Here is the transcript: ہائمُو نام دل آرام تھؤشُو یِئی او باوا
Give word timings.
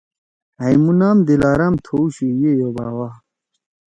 ہائمُو 0.59 0.91
نام 0.99 1.17
دل 1.27 1.41
آرام 1.51 1.73
تھؤشُو 1.83 2.27
یِئی 2.39 2.59
او 2.63 2.69
باوا 2.75 3.09